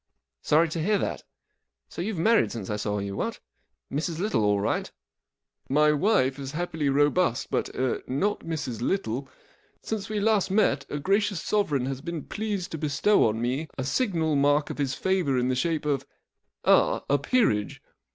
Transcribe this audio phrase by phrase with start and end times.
[0.41, 1.21] "Sorry to hear that.
[1.87, 3.39] So you've married since I saw you, what?
[3.93, 4.17] Mrs.
[4.17, 4.89] Little all right?"
[5.69, 7.51] 11 My wife is happily robust.
[7.51, 8.81] But—er— not Mrs.
[8.81, 9.29] Little.
[9.83, 13.83] Since we last met a gracious Sovereign has been pleased to bestow on me a
[13.83, 16.07] signal mark of his favour in the shape of—
[16.65, 17.79] ah—a peerage.